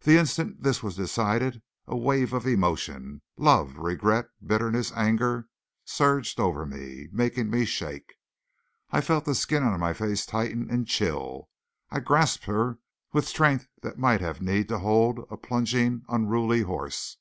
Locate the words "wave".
1.94-2.32